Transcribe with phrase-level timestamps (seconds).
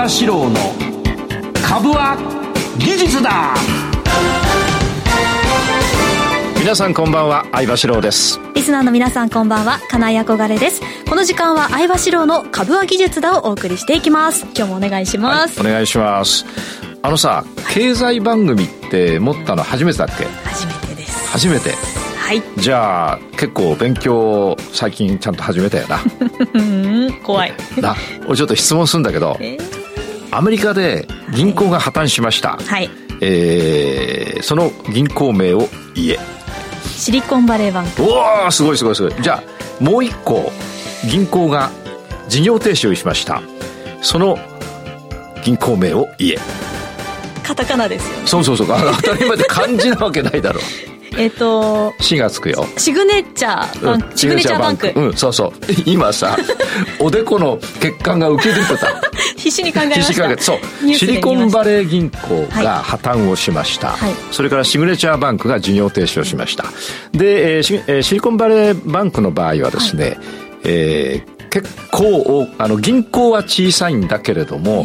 [0.00, 0.56] 場志郎の
[1.62, 2.16] 株は
[2.78, 3.54] 技術だ。
[6.58, 8.40] 皆さんこんばんは相場志郎です。
[8.54, 10.80] リスナーの皆さんこんばんは金井憧れです。
[11.06, 14.46] この時間は相場志郎の株は技術だをお送りしていきます。
[14.56, 16.46] 今日もお願いします、はい、お願いします。
[17.02, 20.24] あのさ、経済番組って持ったの初めてだっけ？
[20.24, 21.28] 初めてです。
[21.30, 21.74] 初めて。
[22.16, 22.42] はい。
[22.56, 25.98] じゃあ結構勉強最近ちゃんと始めたよな。
[27.22, 27.52] 怖い。
[27.82, 27.94] な
[28.26, 29.79] 俺ちょっと質問するんだけど、えー、
[30.30, 32.88] アメリカで銀行が破綻しました、はい、
[33.20, 36.18] えー、その銀行名を言え。
[36.84, 38.02] シリコンバレーバンク。
[38.02, 39.22] おおすごいすごいすごい。
[39.22, 40.52] じゃあもう一個
[41.08, 41.70] 銀行が
[42.28, 43.42] 事業停止をしました。
[44.02, 44.38] その
[45.44, 46.38] 銀行名を言え。
[47.42, 48.26] カタカナですよね。
[48.26, 48.66] そうそうそう。
[48.68, 50.60] 当たり前で漢字なわけないだろ。
[50.60, 50.62] う
[51.18, 52.66] えっと「し」がつくよ。
[52.76, 54.92] シグネチャーバンク、うん、シグネチャーバンク。
[54.94, 55.52] うんそうそう。
[55.84, 56.36] 今さ
[57.00, 59.09] おでこの血管が浮き出てた
[59.40, 60.38] 必死に考えました。
[60.38, 60.94] そう。
[60.94, 66.64] シリコンバレー銀行が破綻をしました、はい、それからシグネチャーバンクが事業停止をしました。
[67.12, 70.18] で、えーシえー、シリコンバレーバンクの場合はですね、はい、
[70.64, 74.84] えー、結構あの銀行は小さいんだけれども、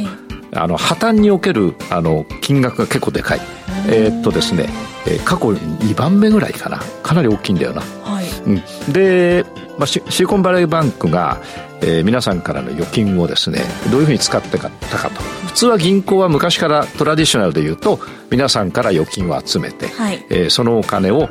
[0.53, 3.41] あの破綻におけるあの金額が結構でかい。
[3.87, 4.69] えー、っとですね、
[5.05, 6.79] えー、過去2番目ぐらいかな。
[7.03, 8.25] かなり大きいんだよな、はい。
[8.47, 8.49] う
[8.89, 9.45] ん、で、
[9.77, 11.41] まあ、シリコンバレーバンクが、
[11.81, 14.69] えー、皆さんからの預金をですねどういうふうに使ってたか
[15.09, 15.21] と。
[15.47, 21.29] 普通は銀行は昔からトラディショナルで言うと皆さんから預金を集めて、はい、えー、そのお金を、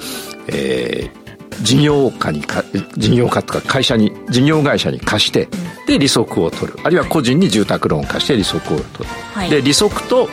[0.48, 2.64] えー、事業家にか
[2.96, 5.48] 事業家とか会社に事業会社に貸して、
[5.86, 6.78] で利息を取る。
[6.84, 10.28] あるいは個人に住宅ローン貸して利息を取る、はい、で利息と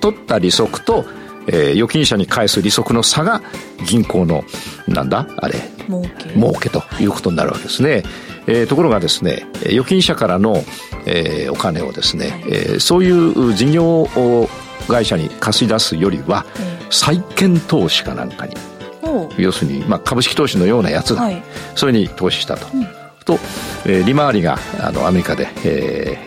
[0.00, 1.04] 取った利息と、
[1.46, 3.42] えー、預金者に返す利息の差が
[3.86, 4.44] 銀行の
[4.86, 5.26] なんだ？
[5.38, 5.54] あれ
[5.86, 6.30] 儲け。
[6.30, 8.04] 儲けということになるわけですね、はい、
[8.46, 10.62] えー、ところがですね預金者からの、
[11.06, 14.08] えー、お金をですね、はい、えー、そういう事業
[14.88, 16.44] 会社に貸し出すよりは、
[16.90, 18.54] 債券投資かなんかに。
[19.38, 21.42] 要するに、まあ、株式投資のようなやつだ、はい、
[21.74, 22.86] それに投資したと、うん、
[23.24, 23.34] と、
[23.86, 26.18] えー、利回りがあのアメリカで、え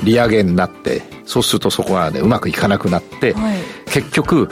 [0.00, 4.48] ー、利上げになってそうするとそこがねうまくいかなくなって、はい、結局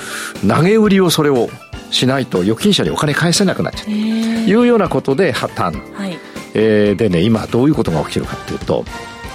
[0.46, 1.48] 投げ売りをそれを
[1.92, 3.84] しないと預金者にお金返せなくなっちゃう。
[3.86, 6.18] というようなことで破綻、はい、
[6.54, 8.84] えー、でね今どういうことが起きてるかっていうと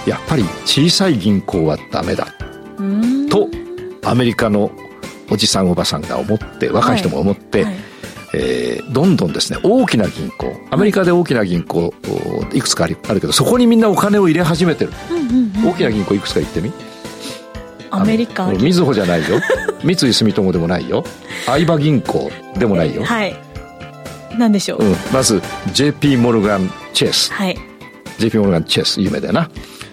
[0.06, 2.26] やっぱり小さい銀行はダメだ。
[3.30, 3.48] と
[4.04, 4.70] アメリカの
[5.30, 7.72] おじさんおばさんが思って若い人も思って、はい。
[7.72, 7.88] はい
[8.34, 11.94] えー、どんどんですね、大きな銀行、アメリカで大きな銀行、
[12.52, 14.92] いくつかあるけど、そこにみんなお金を入れ始めてる。
[15.64, 16.70] 大きな銀行いくつか言ってみ
[17.90, 19.40] アメリカみずほじゃないよ。
[19.82, 21.04] 三井住友でもないよ。
[21.46, 23.04] 相葉銀行でもないよ。
[23.04, 23.36] はい。
[24.38, 24.84] なんでしょう。
[24.84, 27.32] うん、まず、JP モルガン・チェス。
[27.32, 27.58] はい。
[28.18, 29.50] JP モルガン・チェス、有名だよな。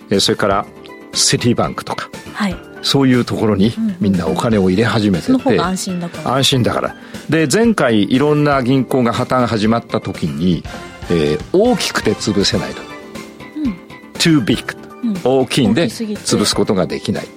[0.10, 0.66] えー、それから、
[1.14, 2.10] シティバンクとか。
[2.34, 2.56] はい。
[2.86, 6.96] そういうところにみんなお金を入れ始めてて、うんうん、安心だから安心だから
[7.30, 10.64] で前回いろんな銀行が破綻始まった時に、
[11.10, 13.72] えー、大きくて潰せないと、うん、
[14.14, 14.64] too big、
[15.04, 17.28] うん、大きいんで潰すことができない、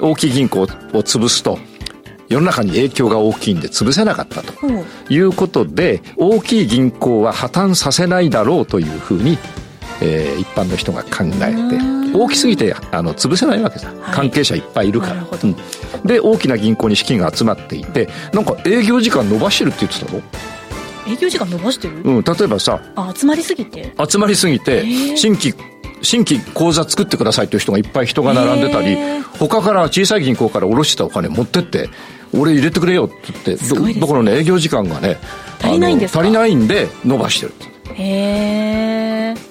[0.00, 1.58] 大きい銀行を潰すと
[2.28, 4.52] 世の中に影響が大きいんで潰せなかったと
[5.08, 9.38] いうことで大きい銀行は破綻させないだろうというふうに
[10.02, 15.54] えー、一般の人が考えて大きすぎてあの潰せないわけさ、はい、関係者いっぱいいるから、うん、
[16.06, 20.22] で大きな銀行に資金が集まっていてなんか営業時間伸ばしてるって言ってたの？
[21.06, 21.96] 営業時間伸ばしてる？
[22.02, 22.22] うん。
[22.22, 23.92] 例えばさあ集まりすぎて。
[24.08, 24.86] 集まりすぎて
[25.18, 25.52] 新規
[26.02, 28.96] 新規口座作ってくださいという人がいっぱい人が並んでたり
[29.38, 31.88] 他から小さい銀行から下ろしたお金持ってって
[32.32, 35.18] 俺入れてくれよって言って、ね、だからね営業時間がね
[35.60, 37.52] 足りないんです足りないんで伸ばしてる
[37.94, 39.50] へえ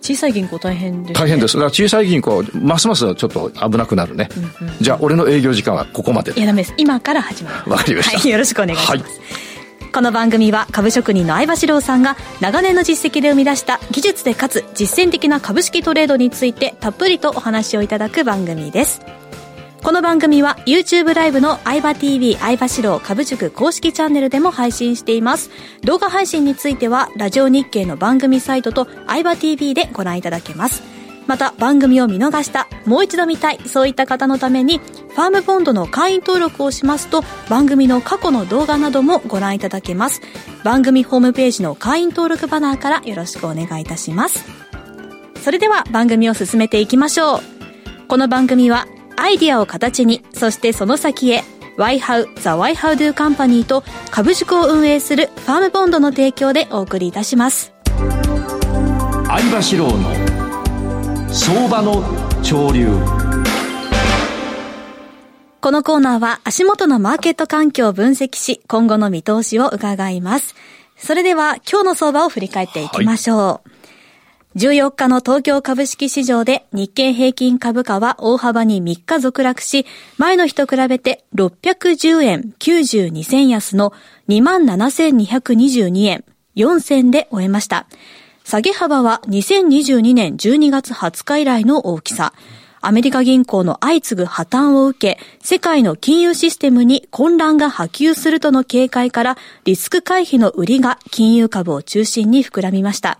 [0.00, 1.54] 小さい銀行大変です、ね、大変です。
[1.54, 4.28] だから小さい銀行はますますちょっと危なくなるね。
[4.36, 6.32] うんうん、じゃあ、俺の営業時間はここまで。
[6.32, 6.74] いや、ダメです。
[6.76, 7.72] 今から始まる。
[7.72, 8.30] わかりました、はい。
[8.30, 8.90] よろしくお願いします。
[8.90, 9.53] はい
[9.94, 19.02] この番組は株職人の相場志郎さんが長年の実績で生み出した技術でかつ実践的な株式トレードについてたっぷりとお話をいただく番組です。
[19.84, 25.50] この番組は YouTube ライブの相葉 TV 相場志郎株塾公式チャンネルでも配信しています。
[25.84, 30.93] 動画配信についてはラジオ日経の番組サイトと相葉 TV でご覧いただけます。
[31.26, 40.20] また番組を見逃した、もう一度見たい、そういった方のために、ファームポンドの会員登録をしますと、番組の過去の動画などもご覧いただけます。
[40.64, 44.44] 番組ホームページの会員登録バナーからよろしくお願いいたします。
[45.42, 47.40] それでは番組を進めていきましょう。
[48.08, 48.86] この番組は
[49.16, 51.44] アイディアを形に、そしてその先へ、
[51.76, 57.72] YHOW The YHOW Do Company と株塾を運営するファームボンドの提供でお送りいたします。
[59.26, 60.23] 相場志郎の
[61.36, 62.00] 相場の
[62.44, 62.86] 潮流。
[65.60, 70.54] このコーナーは足元のマーケット環境を分析し、今後の見通しを伺います。
[70.96, 73.38] それでは今日の相場を振り返っていきましょう。
[73.38, 73.62] は
[74.54, 79.86] い、14日の東京株式市場で日経平均株価は大幅に3日続落し、
[80.18, 83.92] 前の日と比べて610円92銭安の
[84.28, 87.88] 27,222円4銭で終えました。
[88.44, 92.34] 下げ幅は2022年12月20日以来の大きさ。
[92.82, 103.18] アメリカ銀行の相次ぐ破綻を受け、世界の金融システムに混乱が波及するとの警戒から、リスク回避の売りが金融株を中心に膨らみました。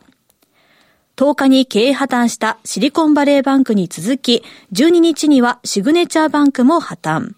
[1.17, 4.43] 10日に経営破綻したシリコンバレーバンクに続き、
[4.75, 7.33] 12日にはシグネチャーバンクも破綻。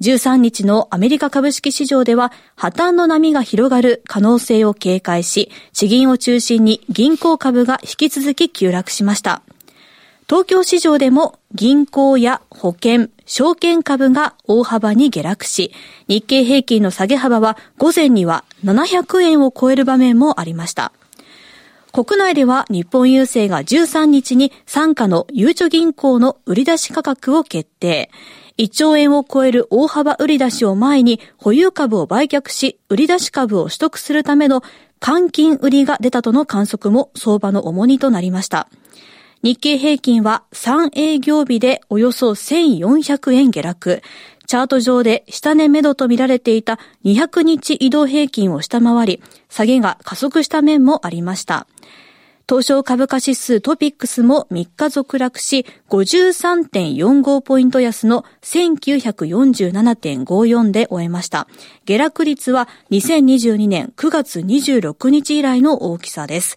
[0.00, 9.42] 13日のアメリカ株式市場では破綻の波が広がる可能性を警戒し、地銀を中心に銀行株が引き続き急落しました。
[10.28, 15.72] 東京市場でも銀行や保険、証券株が大幅に下落し、
[16.06, 20.92] 日経平均の下げ幅は午前には700円を超える場面もありました。
[21.92, 28.10] 国内では日本郵政が13日に参加のゆうちょ銀行の売り出し価格を決定。
[28.58, 34.62] 1兆円を超える大幅売り出しを前に保有株を売却し、売り出し株を取得するための
[35.00, 38.68] 換金売りが出たとの観測も相場の重荷となりました。
[39.42, 44.02] 日経平均は3営業日でおよそ1400円下落。
[44.48, 51.66] チャート上で下値目処と見られていた200日移動平均を下回り、下げが加速した面もありました。
[52.48, 61.46] 東証株価指数トピックスも3日続落し、53.45ポイント安の1947.54で終えました。
[61.84, 66.56] 下落率は2022年9月26日以来の大きさです。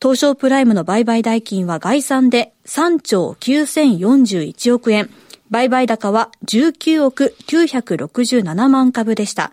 [0.00, 5.10] 東証プライムの売買代金は概算で3兆9041億円。
[5.50, 9.50] 売買高は19億967万株でした。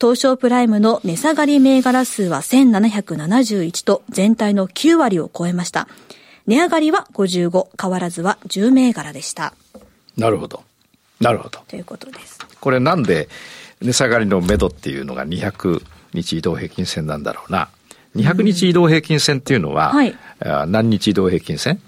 [0.00, 5.88] 東証プライムの値下がり銘柄数は1771と全体の9割を超えました。
[6.46, 9.52] 値上がりは55、変わらずは10銘柄でした。
[10.16, 10.62] なるほど。
[11.20, 11.60] なるほど。
[11.68, 12.38] ということです。
[12.60, 13.28] これなんで
[13.82, 15.82] 値下がりの目処っていうのが200
[16.14, 17.68] 日移動平均線なんだろうな。
[18.16, 20.16] 200日移動平均線っていうのは、はい、
[20.66, 21.80] 何日移動平均線？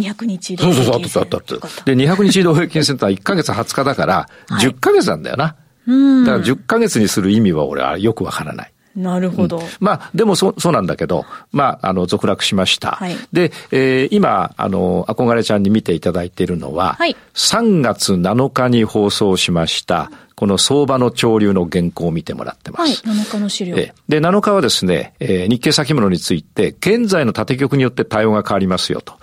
[0.00, 0.84] 200日移動平均線。
[0.84, 1.84] そうそうそう、あったあった。
[1.84, 4.28] で、200日移動平均線ってのは1ヶ月20日だから、
[4.60, 5.44] 10ヶ月なんだよな。
[5.44, 5.56] は
[5.86, 8.72] い、だから10ヶ月にする意味は俺はよくわからない。
[8.96, 9.58] なるほど。
[9.58, 12.92] うん、まあ、でもそ、そうなんだけど、まあ、あの、続落しました。
[12.92, 23.06] はい、で、えー、今、あの、憧れちゃんに見ていただいているのは、はい、3月7日に放送しました、この相場の潮流の原稿を見てもらってます。
[23.06, 23.76] はい、7日の資料。
[23.76, 29.14] で、7日はですね、えー、日経先物について、現在の縦局によって対応が変わりますよと。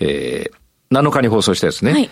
[0.00, 1.92] えー、7日に放送したですね。
[1.92, 2.10] はい、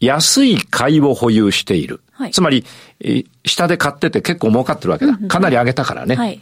[0.00, 2.00] 安い買いを保有している。
[2.12, 2.64] はい、つまり、
[3.00, 5.16] えー、下で買ってて結構儲かってるわけだ。
[5.28, 6.16] かなり上げたからね。
[6.16, 6.40] はい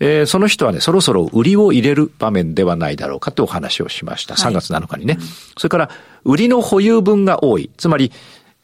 [0.00, 4.34] えー、その人はね、そろそろ売りを入れる場面ではないだろうかってお話をしました。
[4.34, 5.14] 3月7日にね。
[5.14, 5.22] はい、
[5.56, 5.90] それから、
[6.24, 7.70] 売りの保有分が多い。
[7.76, 8.12] つまり、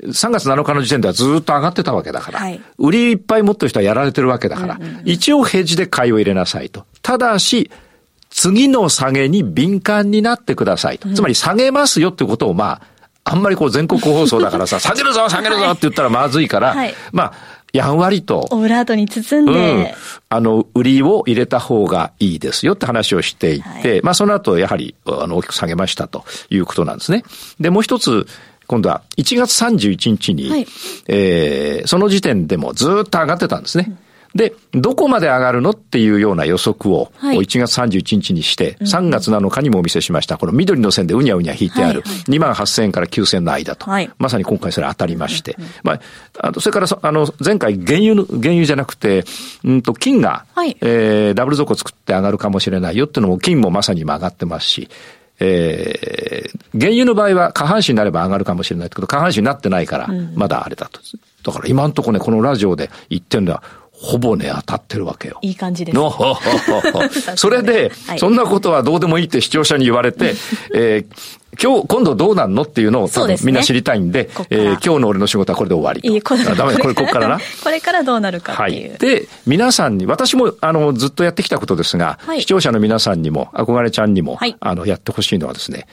[0.02, 6.86] 3月7日の時点ではずっと上がってたわけだから、はい、売りいっぱい持ってる人はやられてるわけだから、一応ヘッジで買いを入れなさいと。
[7.02, 7.70] ただし、
[8.34, 11.08] 次の下げに敏感になってくださいと。
[11.14, 17.32] つまり下げますよってことをまあ、あんまりこう全国放送だからさ、 下げるぞ下げるぞって言ったらまずいから、はい、まあ、
[17.72, 18.48] やんわりと。
[18.50, 19.86] オブラートに包んで、うん、
[20.28, 27.22] あの、売りを入れた方がいいですよって話をしていて、はい、まあその後やはり、あの、大きく下げましたということなんですね。
[27.60, 28.26] で、もう一つ、
[28.66, 30.66] 今度は1月31日に、はい、
[31.06, 33.86] えー、その時点でもずっと上がってたんですね。
[33.88, 33.98] うん
[34.34, 40.38] で、どこまで上がるのっていうような予測を、1月31日にして、3月7日にもお見せしました。
[40.38, 43.86] この緑の線でうにゃうにゃ引いてある、2万8000円から9000円の間と。
[44.18, 45.56] まさに今回それ当たりまして。
[45.84, 46.00] ま
[46.38, 49.24] あ、それから、あの、前回原油の、原油じゃなくて、
[49.62, 54.88] うんと、金が、はい、えー、ダブル底作って上がるかもしれないよっていうのも、金もまさに今上がってますし、
[55.40, 61.00] えー、原油の場合は下半身になれば上がるかもしれないけど、下半身になってないから、まだあれだと。
[61.42, 63.62] だから今んとこね、このラジオで言ってるのは、
[64.04, 65.38] ほぼね、当たってるわけよ。
[65.40, 66.10] いい感じです、ね。
[67.36, 70.34] それで、はい、そんなことはどうでもいいって視聴者に言われて、
[70.74, 76.08] えー、今日、今度どうなんのっていうのを多分みんな知りたいんで、でね、えー、今日の俺の仕事はこれで終わりと。
[76.08, 77.38] いいこれダメだ、これこっからな。
[77.62, 78.90] これからどうなるかっていう。
[78.90, 78.98] はい。
[78.98, 85.86] で、皆さんに、私も、あの、ずっとやってきたことですが、はい、視聴者の皆さんにも、憧れちゃんにも、はい、あの、やってほしいのはですね、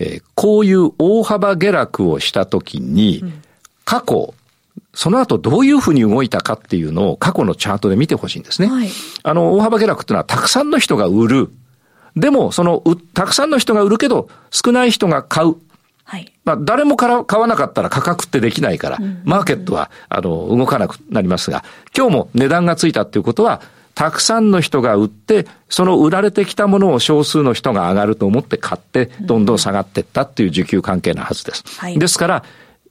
[0.00, 3.42] えー、こういう大幅下落をしたときに、うん、
[3.84, 4.34] 過去、
[4.94, 8.68] その後どういうふうに動いたかっていうのを過去のチャートで見てほしいんですね。
[8.68, 8.88] はい、
[9.22, 11.50] あの、大幅下落っていうのはたくさんの人が売る。
[12.16, 12.82] でも、その、
[13.12, 15.56] たくさんの人が売るけど、少ない人が買う。
[16.04, 16.32] はい。
[16.44, 21.64] まあ、誰もから買わなかったら価格ってできないから、マーケットは、あの、動かなくなりますが、
[21.96, 23.62] 今日も値段がついたっていうことは、
[23.94, 31.64] たくさんの人が売って、その売られてきたものを少数の人が上がると思って買って、どんどん下がっていったっていう需給関係なはずです。
[31.78, 32.44] はいですから、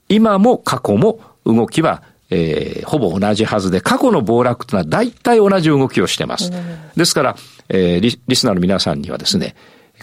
[0.08, 6.50] 今も過去も動きは、えーほぼ同じはずで、過去の暴落というのは大体同じ動きをしてます。
[6.96, 7.36] ですから、
[7.68, 9.54] えーリリスナーの皆さんにはですね、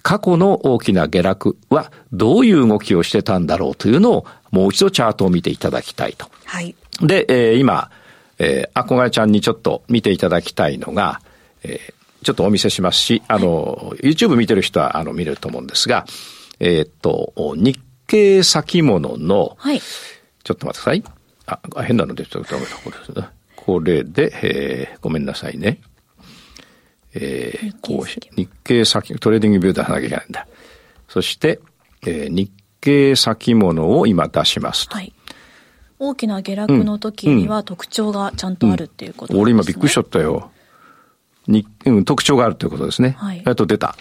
[0.04, 6.28] 過去の大きな下落はどういう動きをしてたんだろうというのをもう一度チャートを見ていただきたいと。
[6.46, 6.76] はい。
[7.02, 7.90] で、えー今、
[8.40, 11.22] えー、憧れちゃんにちょっと見ていただきたいのが、
[11.64, 11.94] えー
[12.24, 16.06] ちょっとお見せしますし、あの、YouTube 見てる人は、あの、見れると思うんですが、
[16.60, 19.82] えーっと、日経先物の、はい。
[19.82, 21.04] ちょっと待ってください。
[21.52, 22.56] あ、あ変なの出ちゃった。
[22.56, 23.28] これですね。
[23.56, 25.80] これで、えーごめんなさいね。
[27.14, 30.48] えーこうし日経先、トレーディングビュー出さなきゃいけないんだ。
[31.08, 31.60] そして、
[32.04, 34.96] えー日経先物を今出しますと。
[34.96, 35.14] はい。
[36.00, 39.42] 大きな下落の時には特徴がちゃんとあるっていうことですね。
[39.42, 40.52] 俺今びっくりしちゃったよ。
[41.48, 43.16] に、うん、特徴があるということですね。
[43.20, 43.96] はいえっと、出た。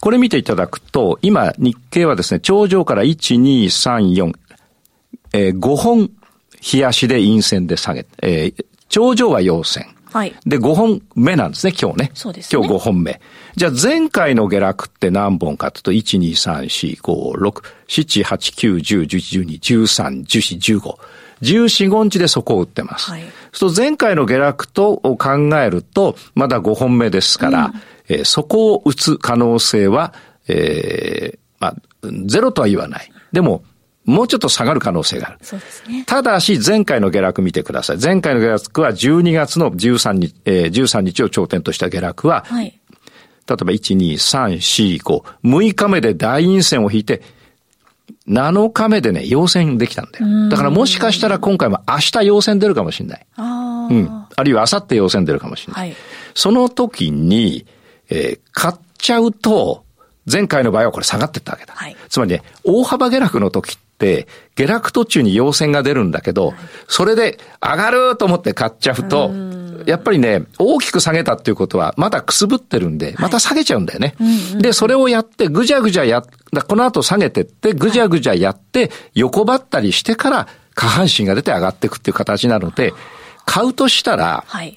[0.00, 4.34] これ見ていただくと、今、日経はですね、頂上から1、2、3、4、
[5.32, 6.10] えー5本、
[6.72, 9.96] 冷やしで陰線で下げて、えー頂上は陽線。
[10.12, 10.34] はい。
[10.46, 12.10] で、5本目なんですね、今日ね。
[12.14, 13.20] そうですね今日5本目。
[13.56, 20.98] じゃあ前回の下落って何本かというと、1、2、3、4、5、6、7、8、9、10、11、12、13、14、15。
[21.42, 23.10] 14、5日でそこを打ってます。
[23.10, 23.22] はい
[23.52, 25.16] そう前回の下落と考
[25.58, 27.72] えると、まだ5本目ですから、
[28.08, 30.14] えーそこを打つ可能性は、
[30.46, 31.74] えーまあ、
[32.26, 33.10] ゼロとは言わない。
[33.32, 33.64] でも、
[34.06, 35.38] もうちょっと下がる可能性がある。
[35.42, 36.04] そうですね。
[36.06, 37.98] ただし、前回の下落見てください。
[38.00, 42.66] 前回の下落は12月の13日、えー13日を頂点とした下落は、はい。
[42.66, 42.76] 例え
[43.48, 47.22] ば1、2、3、4、5、6日目で大陰線を引いて、
[48.28, 50.48] 7日目でね、陽線できたんだよ。
[50.48, 53.26] だからもしかしたら今回も明日陽線出るかもしれない。
[53.36, 53.94] ああ。
[53.94, 54.26] うん。
[54.34, 55.88] あるいは明後日陽線出るかもしれない。
[55.90, 55.96] はい。
[56.34, 57.66] その時に、
[58.10, 59.84] えー買っちゃうと、
[60.30, 61.74] 前回の場合はこれ下がってったわけだ。
[61.76, 66.54] はいつまりね、大幅下落の時って、下落途中に陽線が出るんだけど、
[66.88, 69.30] それで上がると思って買っちゃうと、
[69.86, 74.14] やっぱりね、大きく下げたっていうことは、まだくすぶってるんで、また下げちゃうんだよね。
[74.58, 82.92] で、それをやって、ぐじゃぐじゃやこの後下げてって、ぐじゃぐじゃやって、横ばったりしてから、下半身が出て上がっていくっていう形なので、
[83.44, 84.76] 買うとしたら、はい。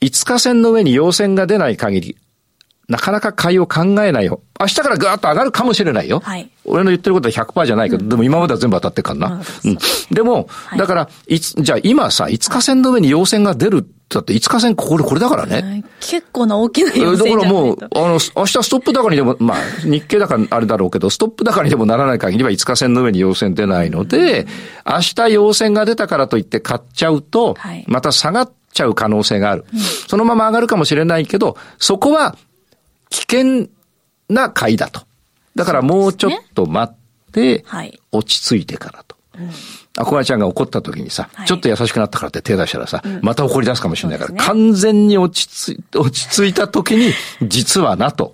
[0.00, 2.16] 5日線の上に陽線が出ない限り、
[2.88, 4.42] なかなか買いを考えないよ。
[4.60, 6.20] 明日からぐーっと上がるかもしれないよ。
[6.20, 9.42] はい俺の言ってることは100%じゃないけど、でも今までは全部当たってっからな。
[9.64, 9.78] うん。
[10.10, 15.62] でも、いだから、いつ、じゃあ今さ、5日線の上に陽線が出るだって5日線これ、これだからね。
[15.62, 24.46] はい結構な大きなえだ要請じゃないからもうと、あの、明日ストップ高にでも、まあ、日経だからあれだろうけど、ストップ高にでもならない限りは5日線の上に陽線出ないので、
[24.86, 29.64] 明日陽線が出たからといって買っちゃうとはい、また下がっちゃう可能性がある。
[30.06, 32.36] そのまま上がるかもしれないけど、そこは
[33.14, 33.68] 危険
[34.28, 35.02] な買いだと。
[35.54, 36.96] だからもうちょっと待っ
[37.32, 39.16] てはい、落ち着いてからと。
[39.96, 41.46] あこがちゃんが怒った時にさ、はい。
[41.46, 44.36] ちょっと優しくなったからって手出したらさ、また怒り出すかもしれないから、ね。
[44.38, 48.32] 完全に落ち着い、 落ち着いた時に、実はな、と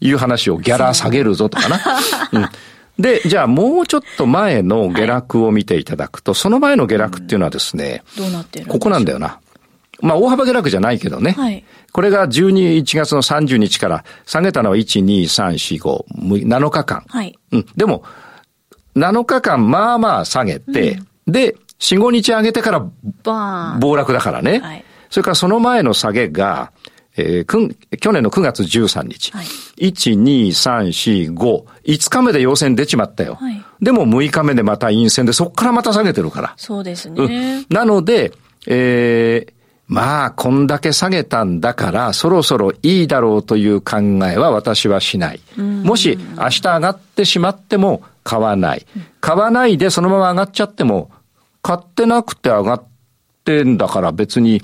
[0.00, 1.80] いう話をギャラ下げるぞとかな。
[2.32, 2.48] うん。
[2.98, 8.78] で、じゃあもうちょっと前の下落を見ていただくと、その前の下落っていうのはですね、どうなってるんでしょう？
[8.78, 9.38] ここなんだよな。
[10.02, 11.32] まあ、大幅下落じゃないけどね。
[11.32, 16.04] はいこれが12、1月の30日から下げたのは1、2、3、4、
[16.40, 17.04] 5、7日間。
[17.06, 17.38] はい。
[17.52, 17.66] うん。
[17.76, 18.02] でも、
[18.96, 22.80] 7日間、まあまあ下げて、で、4、5日上げてから
[23.22, 23.80] バーン。
[23.80, 24.58] 暴落だからね。
[24.60, 26.72] はいそれからその前の下げが、
[27.18, 29.30] えー去年の9月13日。
[29.32, 29.46] はい
[29.90, 31.64] 1、2、3、4、5。
[31.84, 33.34] 5日目で陽線出ちまったよ。
[33.34, 36.54] はいでも6日目でまた陰線で、そっからまた下げてるから。
[36.56, 37.66] そうですうんね。
[37.68, 38.32] なので、
[38.66, 45.40] えーまあ、こんだけ下げたんだから、そろそろいいだろうという考えは私はしない。
[45.58, 48.86] もし、明日上がってしまっても買わない。
[49.20, 51.10] 買わないでそのまま上がっちゃっても、
[51.62, 52.84] 買ってなくて上がっ
[53.44, 54.62] てんだから別に、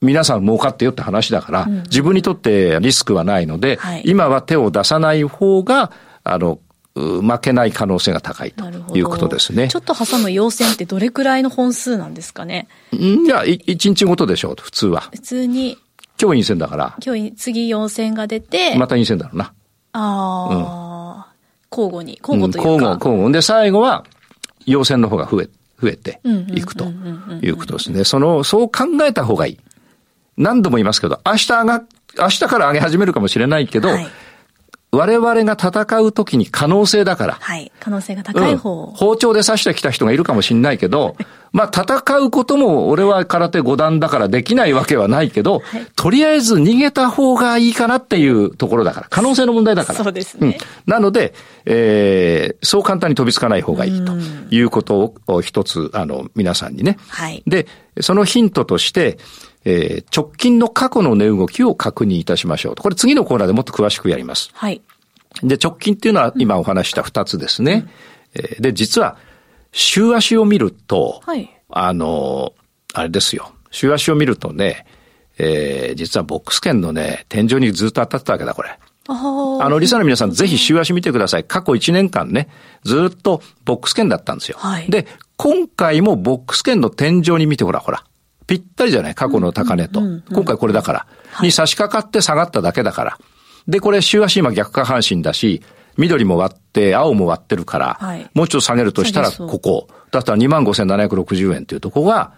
[0.00, 5.92] 皆さん儲かってよって話だから、自分にとってリスクはないので、はい今は手を出さない方が、
[6.24, 6.58] あの、う
[6.94, 8.64] 負けない可能性が高いと。
[8.96, 9.68] いうことですね。
[9.68, 12.68] ちょっと挟む要線ってどれくらいの本数なんですかね？
[12.94, 15.00] んい一日ごとでしょう、普通は。
[15.12, 15.78] 普通に、
[16.20, 19.52] 今日陰線だから、今日次要線が出て、また陰線だろうな。
[19.92, 21.32] ああ、
[21.72, 22.68] 交互に、うん交互というか。
[22.68, 23.32] 交互、交互。
[23.32, 24.04] で、最後は、
[24.66, 25.48] 陽線の方が増え、
[25.82, 26.84] 増えてうんうんうんうんいくと
[27.42, 28.04] いうことですね。
[28.04, 29.58] その、そう考えた方がいい。
[30.36, 31.82] 何度も言いますけど、明日上が、
[32.16, 34.06] 明日から上げ始めるかもしれないけど、はい
[34.94, 37.34] 我々が戦う時に可能性だから。
[37.34, 37.72] はい。
[37.80, 41.16] 可能性が高い方、うん、包丁で刺してきた人がいるかもしれないけど、
[41.52, 49.06] まあ戦うことも俺は空手五段だからできないわけはないけど、はい、とりあえず逃げた方がいいかなっていうところだから。
[49.10, 50.02] 可能性の問題だから。
[50.02, 50.58] そうですね。
[50.86, 51.34] うん、なので、
[51.66, 54.12] えー、そう簡単に飛びつかない方がいいと
[54.50, 56.98] いうことを一つ、あの、皆さんにね。
[57.08, 57.42] はい。
[57.46, 57.66] で、
[58.00, 59.18] そのヒントとして、
[59.64, 62.82] えー、直近の過去の値動きを確認いたしましょうと。
[62.82, 64.50] これ次のコーナーでもっと詳しくやります。
[64.52, 64.82] はい。
[65.42, 67.86] で、直近っていうのは今お話した二つですね。
[68.36, 69.16] うん、で、実は、
[69.72, 72.52] 週足を見ると、はい、あの、
[72.92, 73.52] あれですよ。
[73.70, 74.86] 週足を見るとね、
[75.38, 78.78] えー、実はボックス圏のね、天井にずっと当たってたわけだ、これ。
[79.08, 81.44] あの、リサの皆さん、ぜひ週足見てください。
[81.44, 82.48] 過去1年間ね、
[82.84, 84.56] ずっとボックス圏だったんですよ。
[84.58, 85.06] はい、で、
[85.36, 88.04] 今回もボックス圏の天井に見てほら、ほら。
[88.46, 89.14] ぴったりじゃない？
[89.14, 90.00] 過去の高値と。
[90.32, 91.06] 今回これだから。
[91.42, 93.18] に差し掛かって下がっただけだから。
[93.66, 95.62] で、これ週足今逆下半身だし、
[95.96, 99.88] 緑も割って、青も割ってるから、はい、もうちょっと下げるとしたらここ。
[100.10, 102.32] だったら25,760円っていうとこが、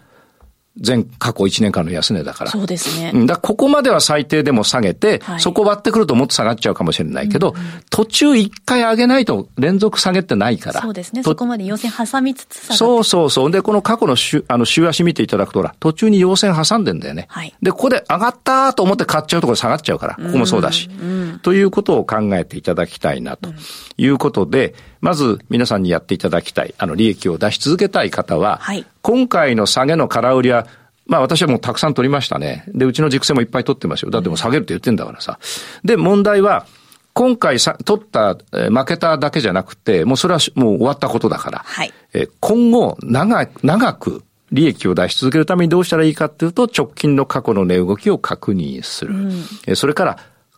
[0.85, 2.51] 前過去1年間の安値だから。
[2.51, 3.25] そうですね。
[3.25, 10.81] だここまでは最低でも下げて、はい、そこ割ってくるともっと下がっちゃうかもしれないけど、うんうん、途中1回上げないと連続下げってないから。
[10.81, 11.23] そうですね。
[11.23, 13.51] そこまで陽線挟みつつ下がそうそうそう。
[13.51, 17.27] で、この過去の週、あの、週足見ていただくと、ほら、途中に陽線挟んでんだよね。
[17.29, 17.53] はい。
[17.61, 20.89] で、ここで上がったと思って買っちゃうところ下がっちゃうから、ここもそうだし。
[21.01, 23.49] うんうん、ということを考えていただきたいな、と
[23.97, 30.67] いうことで、まず皆さんにやっていただきたい、あの、利益を出し続けたい方は、はい、今回の下げの空売りは、
[31.05, 32.65] まあ私はもうたくさん取りましたね。
[32.67, 34.11] で、うちの軸線もいっぱい取ってますよ。
[34.11, 35.39] だってもう下げるって言ってんだからさ。
[35.83, 36.65] で、問題は、
[37.13, 41.59] 今回さ、取った、え負けただけじゃなくて、もうそれはもう終わったことだから。
[41.65, 41.91] はい。
[42.13, 49.15] え今後、長、長く利益を出し続けるためにどうしたらいいかっていうと、直近の過去の値動きを確認する。
[49.15, 50.17] うん、えそれから、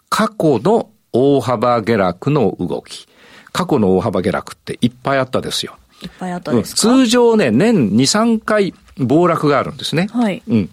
[0.10, 3.08] 過去の大幅下落の動き。
[3.52, 5.78] 過去の大幅下落っていっぱいあったですよ。
[6.02, 10.08] いっぱいあったですか、通常ね、年2、3回暴落があるんですね。
[10.12, 10.42] はい。
[10.48, 10.70] うん。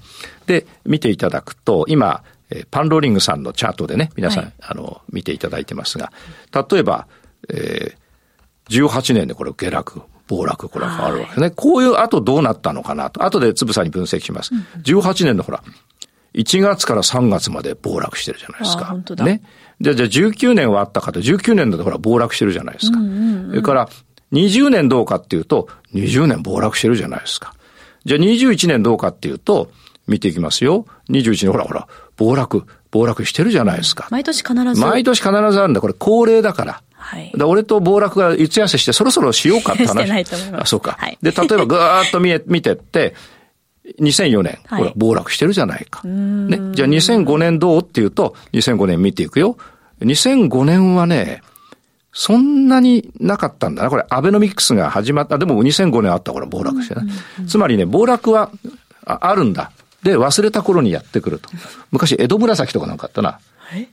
[0.46, 6.12] で、見ていただくと、今、えー、パンローリングさんのチャートでね、皆さん、はい、あの、見ていただいてますが、
[6.52, 7.06] 例えば、
[7.48, 11.46] えー、18年でこれ下落、暴落、これがあるわけですね。
[11.46, 13.24] はい、こういう後どうなったのかなと。
[13.24, 14.54] 後でつぶさに分析します。
[14.54, 15.62] うん、18年のほら、
[16.34, 18.86] 1月から3月まで暴落してるじゃないですか。
[18.86, 19.24] 本当だ。
[19.24, 19.42] ね。
[19.80, 22.98] じゃあ、じゃあ19年はあったかと、19年だとほら暴落してるじゃないですか。
[23.50, 23.88] それから、
[24.32, 27.54] 20年どうかっていうと、20年暴落してるじゃないですか。
[28.04, 29.70] じゃあ21年どうかっていうと、
[30.06, 30.86] 見ていきますよ。
[31.10, 34.08] 21年、ほらほら、暴落、暴落してるじゃないですか。
[34.10, 34.80] 毎年必ず。
[34.80, 35.80] 毎年必ずあるんだ。
[35.80, 36.82] これ恒例だから。
[36.92, 37.32] はい。
[37.36, 40.02] だ俺と暴落が打ち合わせしてそろそろしようかって話。
[40.02, 40.62] してないと思います。
[40.62, 40.96] あ、そうか。
[40.98, 41.18] はい。
[41.22, 43.14] で、例えばぐーっと見え、見てって、
[44.01, 46.07] 2004年、はい、ほら、暴落してるじゃないか。
[46.07, 46.59] ね。
[46.75, 47.83] じゃあ2005年どう？
[47.83, 49.57] っていうと、2005年見ていくよ。
[50.01, 51.42] 2005年はね、
[52.12, 53.90] そんなになかったんだな。
[53.90, 55.38] これ、アベノミクスが始まった。
[55.38, 57.03] でも2005年あったから暴落してね。
[57.46, 58.51] つまりね、暴落は
[59.05, 59.70] あるんだ。
[60.03, 61.49] で、忘れた頃にやってくると。
[61.90, 63.38] 昔、江戸紫とかなんかあったな。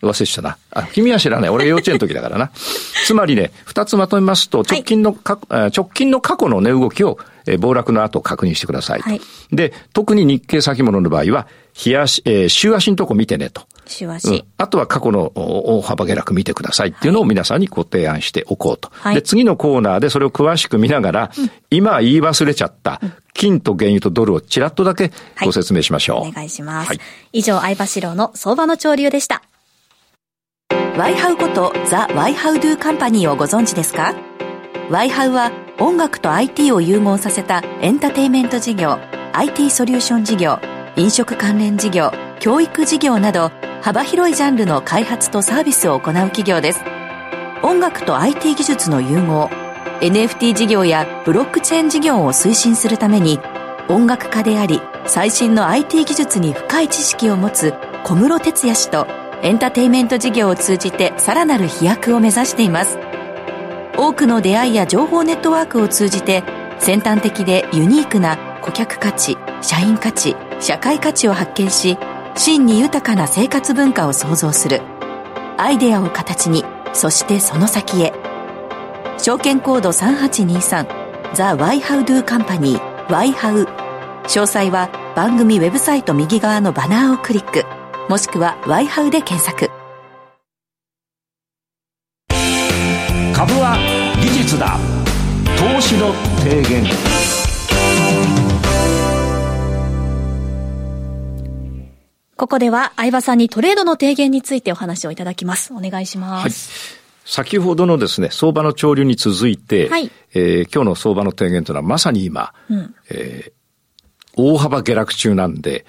[0.01, 0.57] 忘れしたな。
[0.71, 1.49] あ、君は知らない。
[1.49, 2.51] 俺幼稚園の時だからな。
[3.05, 9.09] つまりね、二つまとめますと、直近のか、はい、直近の過去の値動きを、え暴落の後確認してくださいと。
[9.09, 13.63] はい、で、特に日経先物の場合は、日足、えー、週足のとこ見てねと。
[13.85, 14.43] 週足、うん。
[14.57, 18.89] あとは過去の大幅下落見てくださいっていうのを皆さんにご提案しておこうと。
[18.93, 23.01] はい、で、次のコーナーでそれを詳しく見ながら、うん、今言い忘れちゃった、
[23.33, 25.11] 金と原油とドルをちらっとだけ
[25.43, 26.21] ご説明しましょう。
[26.21, 26.87] はい、お願いします。
[26.87, 26.99] はい、
[27.33, 29.41] 以上、相場志郎の相場の潮流でした。
[30.95, 34.13] ワイハウことザ・ワイハウドゥカンパニーをご存知ですか？
[34.91, 38.99] ワイハウは音楽と IT を融合させたエンターテイメント事業、
[39.33, 40.59] IT ソリューション事業、
[40.95, 43.49] 飲食関連事業、教育事業など
[43.81, 46.81] 幅広いジャンルの開発とサービスを行う企業です。
[47.63, 49.49] 音楽と IT 技術の融合、
[50.01, 53.39] NFT 事業やブロックチェーン事業を推進するために
[53.89, 59.07] 音楽家であり最新の IT 技術に深い知識を持つ小室哲哉氏と
[59.43, 62.97] エンターテイメント事業を通じてさらなる飛躍を目指しています。
[63.97, 66.45] 多くの出会いや情報ネットワークを通じて
[66.79, 71.97] 先端的でユニークな顧客価値、社員価値、社会価値を発見し
[72.37, 74.81] 真に豊かな生活文化を創造する。
[75.57, 78.13] アイデアを形にそしてその先へ。
[79.17, 83.67] 証券コード3823ザ・ワイハウドゥカンパニーワイハウ。
[84.23, 87.82] 詳細は番組ウェブサイト右側のバナーをクリック。
[88.09, 89.71] もしくはワイハウで検索。
[93.33, 93.77] 株は
[94.21, 94.77] 技術だ。
[95.57, 96.83] 投資の提言。
[102.35, 105.73] ここでは相葉さんにトレードの提言についてお話をいただきます。
[105.73, 107.01] お願いします。
[107.25, 110.11] 先ほどのですね、相場の潮流に続いて、はい。
[110.33, 112.53] えー今日の相場の提言というのはまさに今、
[113.09, 113.51] えー
[114.35, 115.85] 大幅下落中なんで、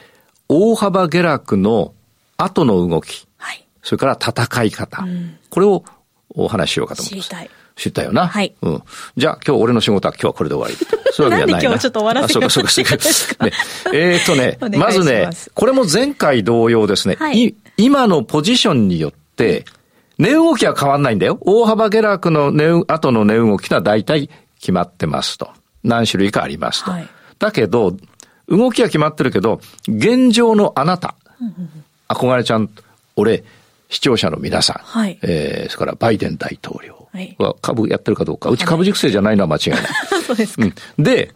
[0.49, 1.95] 大幅下落の
[2.37, 3.67] 後の動き、はい。
[3.83, 5.05] それから戦い方、
[5.51, 5.85] これを
[6.31, 7.29] お話ししようかと思います。
[7.29, 7.51] 知りたい。
[7.77, 8.29] 知ったよな？
[8.29, 8.83] はいうん。
[9.17, 10.87] じゃあ今日俺の仕事は今日はこれで終わり。
[11.13, 11.53] そういうわけじゃないな。
[11.53, 13.45] なんで今日ちょっと終わらせようあそうかそうかそう か。
[13.47, 13.53] ね、
[13.93, 19.65] えーっとねま、すまずね、これも前回同様ですね、はいい今のポジションによって、
[20.19, 21.39] 値動きは変わんないんだよ。
[21.41, 25.51] 大幅下落の値動後の値動きとは大体決まってますと。
[25.83, 26.93] 何種類かありますと。
[26.93, 27.09] はい
[27.41, 27.97] だけど、
[28.49, 31.17] 動きは決まってるけど、現状のあなた、
[32.09, 32.71] 憧れちゃん、
[33.17, 33.45] 俺、
[33.89, 39.83] 視聴者の皆さん、はいえーそれからバイデン大統領は株やってるかどうか、うち株熟成じゃないのは間違いない。
[40.27, 40.65] そうですか。
[40.65, 41.33] うんで、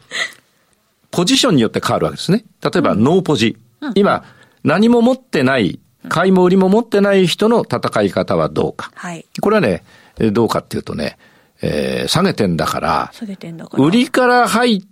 [1.10, 2.44] ポジションによって変わるわけですね。
[2.62, 3.56] 例えば、ノーポジ。
[3.94, 4.24] 今、
[4.64, 5.78] 何も持ってない、
[6.08, 8.90] 買いも売りも持ってない人の戦い方はどうか。
[8.94, 9.24] はい。
[9.40, 9.84] これはね、
[10.18, 11.16] えーどうかっていうとね、
[11.62, 13.84] えー下げてんだから、下げてんだから。
[13.84, 14.82] 売りから入っ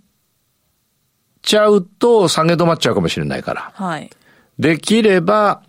[1.41, 3.71] ちゃうと下げ止まっちゃうかもしれないから。
[3.75, 4.09] はい。
[4.57, 5.61] できれば、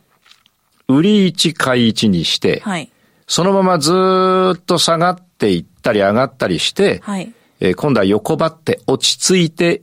[0.88, 2.90] 売り1買い1にして、はい。
[3.26, 7.32] そのままずーっと下がっていったり上がったりして、はい。
[7.60, 9.82] えー今度は横ばって落ち着いて、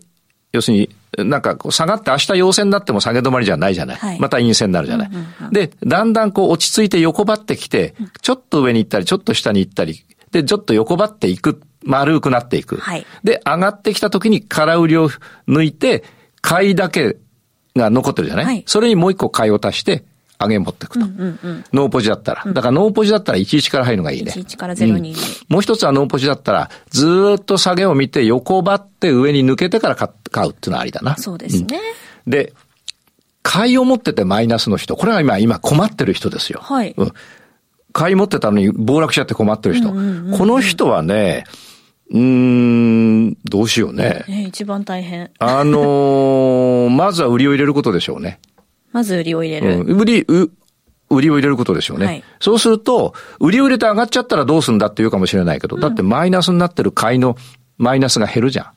[0.52, 3.96] 要するに、なんか下がって明日陽線になっても下げ止まりじゃないじゃない。
[3.98, 5.12] はいまた陰線になるじゃない。
[5.52, 12.78] で、だんだんこう落ち着いて横ばってきて、ちょっと上に行ったり、ちょっと下に行ったり、で、ちょっと横ばっていく、丸くなっていく。
[12.78, 15.10] はいで、上がってきた時に空売りを
[15.48, 16.04] 抜いて、
[16.42, 17.18] 買いだけ
[17.76, 20.04] が残ってるじゃない、はいそれにもう一個買いを足して、
[20.40, 21.06] 上げ持っていくと。
[21.74, 22.44] ノーポジだったら。
[22.46, 24.34] だからノーポジだったら11から入るのがいいね。
[24.36, 25.16] 11から0に。
[25.48, 31.18] もう一つはノーポジだったら、ずーっと下げを見て横ばって上に抜けてから買買うっていうのはありだな。
[31.18, 31.80] そうですね。
[32.28, 32.54] で、
[33.44, 34.96] 買いを持っててマイナスの人。
[34.96, 36.60] これが今、今困ってる人ですよ。
[36.64, 37.12] はいうん。
[37.94, 39.90] 買い持ってたのに暴落しちゃって困ってる人。
[39.90, 41.46] この人はね、
[42.12, 44.26] うーん、どうしようね。
[44.28, 45.32] ね一番大変。
[45.40, 48.40] あのーまずは売りを入れることでしょうね。
[48.96, 49.80] まず売りを入れる。
[49.82, 50.50] うん、売り、う
[51.10, 52.06] 売りを入れることでしょうね。
[52.06, 57.36] はいそうすると、売りを入れて上がっちゃったらどうすんだって言うかもしれないけど、だってマイナスになってる買いの
[57.78, 58.74] マイナスが減るじゃん。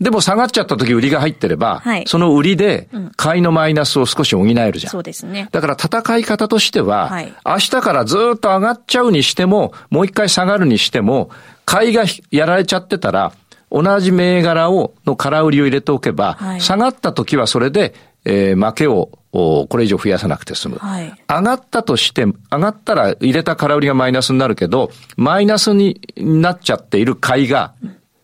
[0.00, 4.90] でも下がっちゃった時売りが入ってれば、はいその売りで買いのマイナスを少し補えるじゃん。
[4.90, 5.48] そうですね。
[5.52, 11.28] だから戦い方としては、はい明日からずっと上がっちゃうにしても、もう一回下がるにしても、
[11.66, 13.32] 買いがやられちゃってたら、
[13.70, 17.94] 同じ銘柄を、の空売りを入れておけば、はい下がった時はそれで、
[18.24, 19.25] えー負けを、お
[19.68, 20.76] これ以上増やさなくて済む。
[20.76, 27.74] はい上がったとして、上がったら入れた空売りがマイナスになるけど、マイナスになっちゃっている買いが、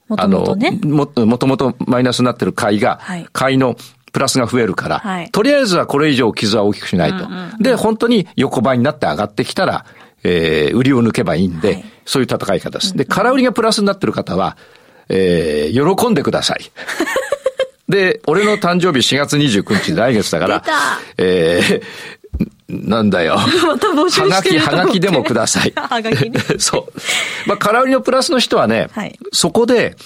[0.08, 0.78] もともとね。
[0.82, 3.76] あのも、もともとマイナスになってる買いが、はい買いの
[4.12, 7.26] プラスが増えるから、はいとりあえずはこれ以上傷は大きくしないと。
[7.60, 9.86] で、本当に横ばいになって上がってきたら、
[10.22, 12.96] えー売りを抜けばいいんで、はいそういう戦い方です。
[12.96, 14.56] で、空売りがプラスになってる方は、
[15.08, 16.58] えー喜んでください。
[17.88, 20.64] で、俺の誕生日4月29日 来月だから
[21.18, 21.82] えー
[22.68, 23.36] なんだよ。
[23.66, 25.72] また募集はがき、してると思ってはがきでもください。
[25.76, 26.98] はがきねそう。
[27.46, 29.96] まあ、空売りのプラスの人はね、はいそこで、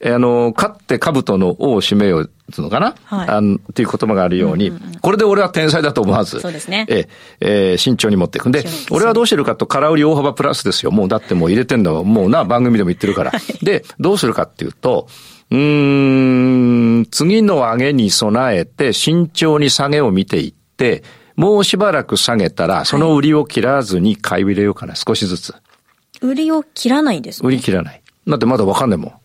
[0.00, 7.08] えーあの、勝って兜の王を締めようっていうのかな、はいあのっていう言葉があるように、これで俺は天才だと思わず、そうですねえー
[7.40, 10.92] えー慎重に持っていくんで俺はどうしてるかと空売り大幅プラスですよ。
[10.92, 12.04] もうだってもう入れてんだわ。
[12.04, 13.32] もうな、番組でも言ってるから。
[13.62, 15.08] で、どうするかっていうと、
[15.50, 21.02] うーん、次の上げに備えて慎重に下げを見ていって、
[21.36, 25.54] もうしばらく下げたら、その売りを切らずに買い入れようかな、少しずつ。
[26.22, 27.46] 売りを切らないんですね。
[27.46, 28.02] 売り切らない。
[28.26, 29.20] だってまだわかんないも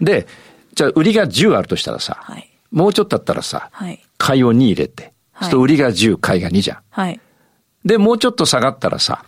[0.00, 0.04] ん。
[0.04, 0.26] で、
[0.76, 2.48] じゃあ売りが10あるとしたらさ、はい。
[2.70, 4.00] もうちょっとだったらさ、はい。
[4.18, 6.78] 買いを2入れて、はいと売りが10、買いが2じゃん。
[6.90, 7.20] はい。
[7.84, 9.24] で、もうちょっと下がったらさ、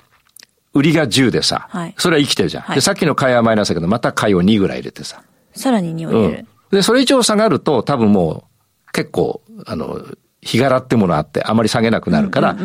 [0.74, 2.62] 売りが10でさ、はいそれは生きてるじゃん。
[2.64, 5.22] はいで、さっきの買いはマイナスだけど、また買いを2ぐらい入れてさ。
[5.54, 6.46] さらに2をうん入れる。。
[6.70, 8.44] で、それ以上下がると、多分も
[8.88, 10.04] う、結構、あの、
[10.42, 12.56] 日柄ってものあって、あまり下げなくなるから、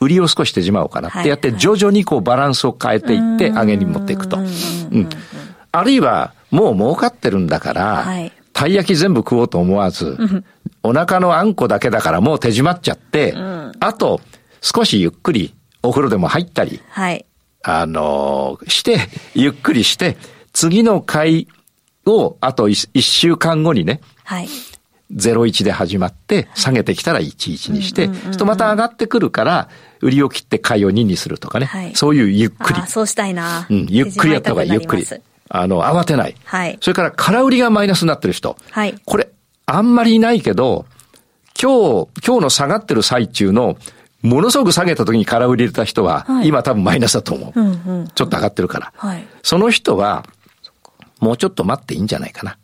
[0.00, 4.38] 売りを少し手締まおうかなってやって、徐々にこうバランスを変えていって、上げに持っていくと。
[4.38, 5.08] うん。
[5.70, 10.16] あるいは、もう儲かってるんだから、はいたい焼き全部食おうと思わず、
[10.82, 13.34] お腹のあんこだけだからもう手締まっちゃって、
[13.80, 14.20] あと、
[14.60, 17.24] 少しゆっくりお風呂でも入ったり、はい。
[17.64, 18.98] あのーして、
[19.34, 20.16] ゆっくりして、
[20.52, 21.48] 次の回
[22.06, 24.48] を、あと一一週間後にね、はい。
[25.14, 29.68] 01で始まって、下げてきたら11にして、とまた上がってくるから、
[30.00, 31.66] 売りを切って買いを2にするとかね。
[31.66, 33.66] はいそういうゆっくりそうしたいな。
[33.70, 35.06] うん、ゆっくりやった方がゆっくり。
[35.54, 36.34] あの、慌てない。
[36.44, 38.56] はいそれから、空売りがマイナスになってる人。
[38.70, 39.28] はいこれ、
[39.66, 40.86] あんまりいないけど、
[41.60, 43.76] 今日、今日の下がってる最中の
[44.22, 47.60] ものすごく下げた時に空売り入れた人は、はい今多分マイナスだと思う。
[47.60, 47.70] うんう
[48.04, 48.08] ん。
[48.14, 48.92] ちょっと上がってるから。
[48.96, 49.24] はい。
[49.42, 50.24] その人は、
[51.20, 52.56] もうちょっと待っていいんじゃないかな。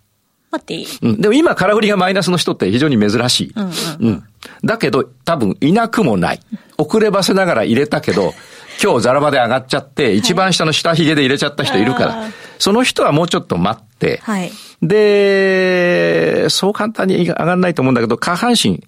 [0.50, 0.86] 待っていい？
[1.02, 1.20] うん。
[1.20, 3.52] でも今空売りがマイナスの人って非常に珍しい。
[3.54, 4.24] うんうんうん。
[4.64, 6.40] だけど、多分いなくもない。
[6.78, 8.32] 遅ればせながら入れたけど、
[8.82, 14.50] 今日ザラバで上がっちゃって、一番下の下髭で入れちゃった人いるから、あーその人はもうちょっと待って、はい。
[14.82, 18.84] で、そう簡単に上がらないと思うんだけど、下半身、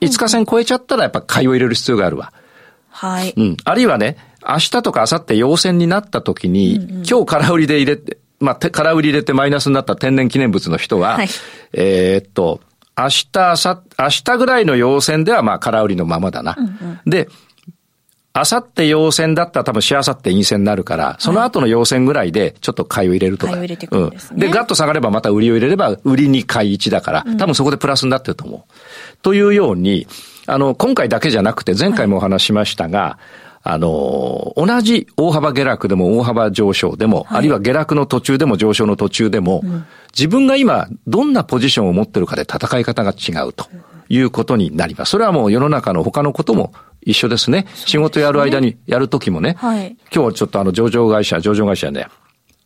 [0.00, 2.32] 5日線超えちゃったらやっぱ買いを入れる必要があるわ。
[2.90, 3.32] はい。
[3.36, 3.56] うん。
[3.64, 11.28] あるいはね、明日とか明後日陽線になった時に、今日空売りで入れて、まあ、て空売り入れてマイナスになった天然記念物の人は、はい
[11.72, 12.60] えーっと、
[12.98, 16.56] 明日、明後明日ぐらいの陽線ではまあ空売りのままだな。
[17.06, 17.28] で、
[18.34, 23.52] 明後日陽線だったら多分しあさって陰線になるから、その後の陽線ぐらいでちょっと買いを入れるとか。
[23.52, 24.34] 買いを入れていくんですね。
[24.34, 24.40] うん。
[24.40, 28.72] で、ガッと下がればまた売りを入れれば、売りに買い1だから、多分そこでプラスになってると思う。
[29.20, 30.06] というように、
[30.46, 33.18] あの、今回だけじゃなくて、前回もお話ししましたが、
[33.64, 37.38] あの、同じ大幅下落でも大幅上昇でも、はい。
[37.38, 39.62] あるいは下落の途中でも上昇の途中でも、
[40.16, 43.66] 自分が今どんなポジションを持ってるかで戦い方が違うと
[44.08, 45.10] いうことになります。
[45.10, 47.66] それはもう世の中の他のことも一緒ですね。
[47.74, 52.06] 仕事やる間にやるときもね、はい今日ちょっとあの上場会社、上場会社ね、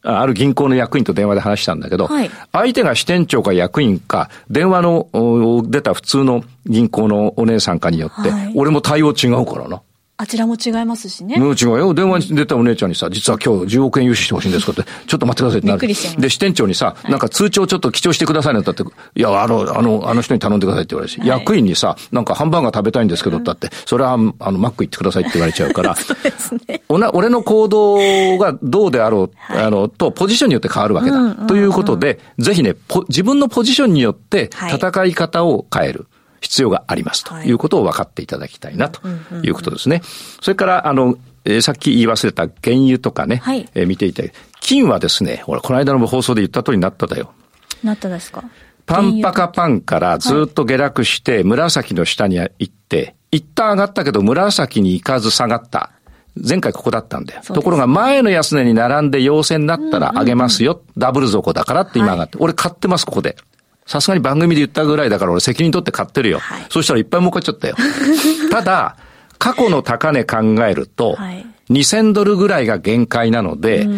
[0.03, 9.83] あある銀行の役員と電話で話したんだけど、はい相手が支店長か役員か、電話のお出た普通の銀行のお姉さんかによって、はい俺も対応違うからな。
[10.19, 11.37] あちらも違いますしね。
[11.37, 11.93] 違うよ。
[11.93, 15.81] 電話に出たお姉ちゃんにさ、実は今日10億円融資してほしいんですかって、ちょっと待ってくださいってなる。
[15.81, 26.03] びっくりしちゃいますで、支店長にさ、なんか通帳ちょっと記帳してくださいねって言って、いや、あの、あの、あの人に頼んでくださいって言われるし、はい役員にさ、なんかハンバーガー食べたいんですけどって言って、それは、あの、マック行ってくださいって言われちゃうから、 で
[26.39, 26.83] すね。
[26.89, 31.35] おな俺の行動がどうであろう、あの、と、ポジションによって変わるわけだ。
[31.47, 36.07] ということで、ぜひね、ポ自分のポジションによってはい戦い方を変える。
[36.41, 39.01] 必要がありますとはいいうことを分かっていただきたいなと
[39.43, 40.03] いうことですね。
[40.41, 47.33] それから、あの、えーさっき言い忘れた原油とかね、はいえー見ていて、金はですね、ほら、この間の放送で言った通りになっただよ。
[47.85, 48.43] なったですか？
[48.87, 55.91] パンパカパンからずっと下落して、紫の下に行って、一旦上がったけど紫に行かず下がった。
[56.37, 57.43] 前回ここだったんだよ。
[57.43, 60.83] ところが前の安値に並んで陽線になったら上げますよ。
[60.99, 62.37] ダブル底だからって今上がって。
[62.39, 63.37] 俺買ってます、ここで。
[63.87, 66.39] さすがに番組で言ったぐらいだから俺責任取って買ってるよ。
[66.39, 67.77] はいそしたらいっぱい儲かっちゃったよ。
[68.51, 68.97] ただ、
[69.39, 73.89] 過去の高値考えると、はい2000ドルぐらいが限界なので、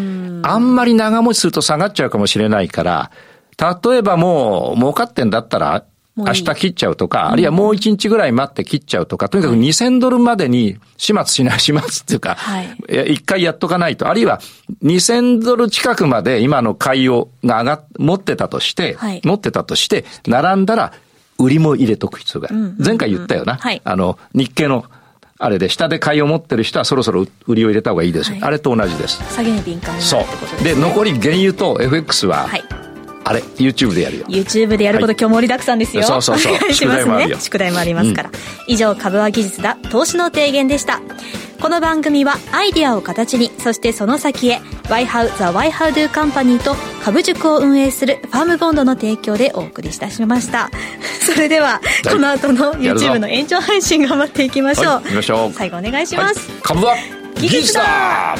[0.42, 3.10] あんまり長持ちすると下がっちゃうかもしれないから、
[3.58, 5.84] 例えばもう儲かってんだったら、
[6.22, 12.68] いい明日切っちゃうとか、あるいはもう1日ぐらい待って切っちゃうとか、とにかく2000ドルまでに始末しない、始末っていうか、はい
[13.12, 14.40] 一回やっとかないと、あるいは
[14.82, 20.92] 2000ドル近くまで今の買いをが上がっ、持ってたとして、はい持ってたとして、並んだら
[21.38, 22.74] 売りも入れとく必要がある。
[22.78, 23.56] 前回言ったよな。
[23.56, 24.84] はいあの、日経の、
[25.38, 28.34] あれで、下で買いを持ってる人はそろそろ売りを入れた方がいいですよ。
[28.34, 29.22] はいあれと同じです。
[29.34, 30.58] 下げに敏感になそるってことう。
[30.58, 30.82] で、ですね。
[30.82, 32.87] 残り原油と FX は、はい。
[33.28, 34.26] あれ、YouTube でやるよ。
[34.26, 36.02] YouTube でやること、はい今日盛りだくさんですよ。
[36.02, 37.34] そうそうそうお願いしますね。
[37.38, 38.30] 宿題もありますから。
[38.66, 41.02] 以上、株は技術だ、投資の提言でした。
[41.60, 50.70] この番組はアイディアを形に、そしてその先へ、YHOW The YHOW Company と株塾を運営するファームボンドの提供でお送りいたしました。
[51.20, 54.86] それでは、いこの後の YouTube の延長配信頑張っていきましょう。
[54.86, 56.50] はい行きましょう最後お願いします。
[56.50, 56.96] はい株は
[57.34, 58.34] 技術だ